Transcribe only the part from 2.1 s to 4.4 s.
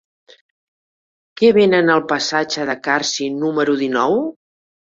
passatge de Carsi número dinou?